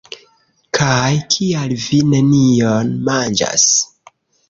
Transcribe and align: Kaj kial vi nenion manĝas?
Kaj 0.77 1.11
kial 1.35 1.77
vi 1.83 2.01
nenion 2.17 2.93
manĝas? 3.11 3.73